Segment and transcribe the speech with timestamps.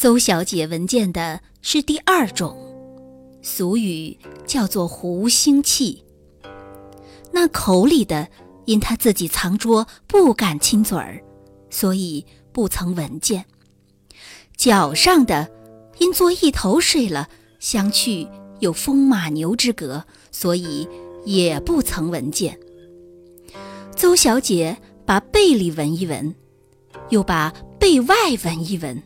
[0.00, 2.56] 邹小姐闻见的是第二种，
[3.42, 6.02] 俗语叫做“狐腥气”。
[7.30, 8.26] 那口里的，
[8.64, 11.22] 因她自己藏拙，不敢亲嘴儿，
[11.68, 13.42] 所以不曾闻见；
[14.56, 15.50] 脚上的，
[15.98, 17.28] 因坐一头睡了，
[17.58, 18.26] 相去
[18.60, 20.88] 有风马牛之隔，所以
[21.26, 22.58] 也不曾闻见。
[23.94, 26.34] 邹小姐把背里闻一闻，
[27.10, 29.02] 又把背外闻一闻。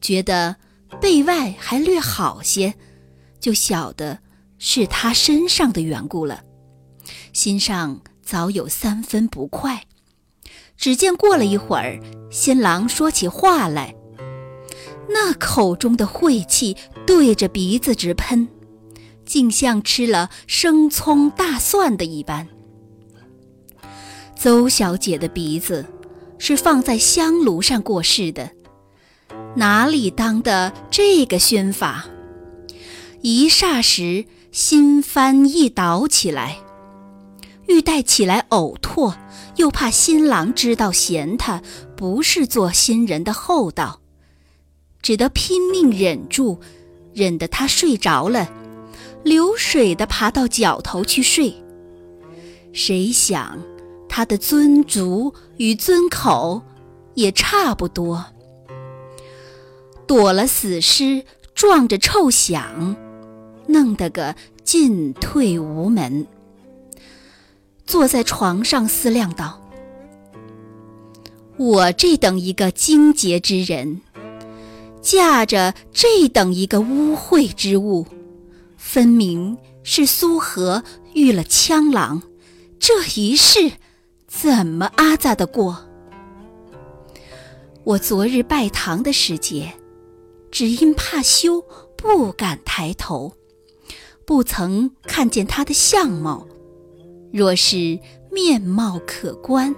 [0.00, 0.56] 觉得
[1.00, 2.74] 背外还略好些，
[3.40, 4.20] 就晓得
[4.58, 6.42] 是他身上的缘故了，
[7.32, 9.84] 心上早有三分不快。
[10.76, 13.94] 只见过了一会儿，新郎说起话来，
[15.08, 16.76] 那口中的晦气
[17.06, 18.46] 对着鼻子直喷，
[19.24, 22.46] 竟像吃了生葱大蒜的一般。
[24.36, 25.86] 邹小姐的鼻子
[26.38, 28.50] 是放在香炉上过世的。
[29.56, 32.04] 哪里当的这个宣法？
[33.22, 36.58] 一霎时心翻意倒起来，
[37.66, 39.14] 欲带起来呕吐，
[39.56, 41.62] 又怕新郎知道嫌他
[41.96, 44.00] 不是做新人的厚道，
[45.00, 46.58] 只得拼命忍住，
[47.14, 48.50] 忍得他睡着了，
[49.24, 51.54] 流水的爬到脚头去睡。
[52.74, 53.58] 谁想
[54.06, 56.60] 他的尊足与尊口
[57.14, 58.22] 也差不多。
[60.06, 62.96] 躲了死尸，撞着臭响，
[63.66, 66.26] 弄得个进退无门。
[67.84, 69.60] 坐在床上思量道
[71.58, 74.00] ：“我这等一个精洁之人，
[75.00, 78.06] 驾着这等一个污秽之物，
[78.76, 80.84] 分明是苏荷
[81.14, 82.22] 遇了枪狼，
[82.78, 83.72] 这一世
[84.26, 85.84] 怎么阿扎的过？
[87.84, 89.72] 我昨日拜堂的时节。”
[90.58, 91.66] 只因怕羞，
[91.96, 93.34] 不敢抬头，
[94.24, 96.48] 不曾看见他的相貌。
[97.30, 98.00] 若是
[98.32, 99.76] 面貌可观，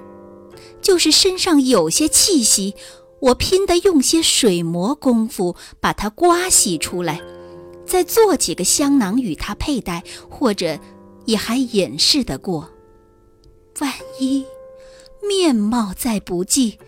[0.80, 2.76] 就是身上有些气息，
[3.18, 7.20] 我拼得用些水磨功夫把它刮洗出来，
[7.84, 10.78] 再做几个香囊与他佩戴，或者
[11.24, 12.70] 也还掩饰得过。
[13.80, 14.46] 万一
[15.28, 16.78] 面貌再不济，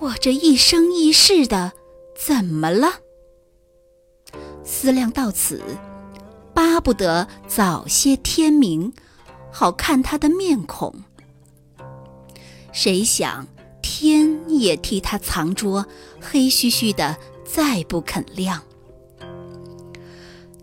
[0.00, 1.74] 我这一生一世的。
[2.16, 2.88] 怎么了？
[4.64, 5.62] 思量到此，
[6.54, 8.92] 巴不得早些天明，
[9.52, 11.04] 好看他的面孔。
[12.72, 13.46] 谁想
[13.80, 15.86] 天也替他藏拙，
[16.20, 18.62] 黑嘘嘘的，再不肯亮。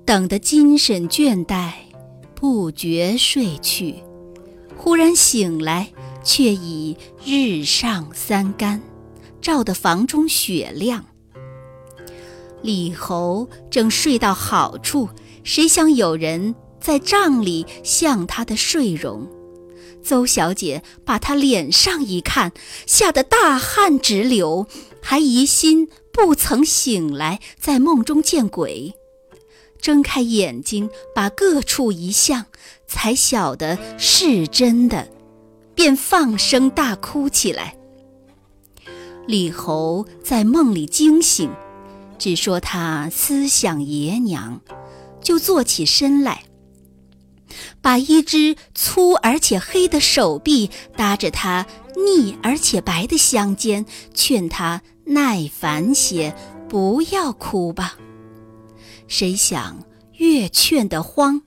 [0.06, 1.72] 等得精神倦怠，
[2.36, 4.04] 不觉睡去，
[4.76, 5.94] 忽然醒来，
[6.24, 8.82] 却已日上三竿，
[9.42, 11.06] 照得房中雪亮。
[12.64, 15.10] 李侯正睡到好处，
[15.44, 19.28] 谁想有人在帐里向他的睡容。
[20.02, 22.54] 邹小姐把他脸上一看，
[22.88, 24.66] 吓得大汗直流，
[25.02, 28.94] 还疑心不曾醒来，在梦中见鬼。
[29.82, 32.46] 睁开眼睛，把各处一向，
[32.88, 35.10] 才晓得是真的，
[35.76, 37.76] 便放声大哭起来。
[39.28, 41.50] 李侯在梦里惊醒。
[42.18, 44.62] 只说他思想爷娘，
[45.22, 46.44] 就坐起身来，
[47.82, 51.66] 把一只粗而且黑的手臂搭着他
[51.96, 56.34] 腻而且白的香肩，劝他耐烦些，
[56.70, 57.96] 不要哭吧。
[59.08, 61.42] 谁想越劝得慌，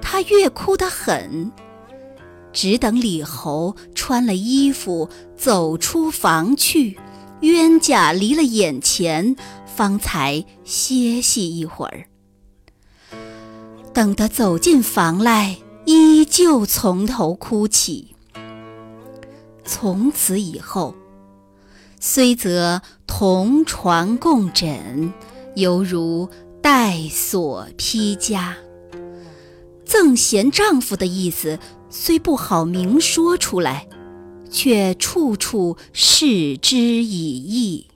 [0.00, 1.52] 他越哭得狠。
[2.52, 6.96] 只等李侯穿了衣服走出房去，
[7.40, 9.36] 冤家离了眼前。
[9.74, 12.06] 方才歇息一会儿，
[13.92, 18.14] 等他走进房来，依旧从头哭起。
[19.64, 20.94] 从此以后，
[21.98, 25.12] 虽则同床共枕，
[25.56, 26.28] 犹如
[26.62, 28.52] 带锁披枷。
[29.84, 31.58] 赠贤丈夫的意思
[31.90, 33.88] 虽不好明说出来，
[34.50, 37.88] 却处处示之以意。